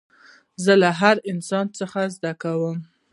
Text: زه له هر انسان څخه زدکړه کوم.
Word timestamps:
زه 0.63 0.73
له 0.81 0.89
هر 0.99 1.15
انسان 1.31 1.65
څخه 1.79 1.99
زدکړه 2.15 2.33
کوم. 2.43 2.77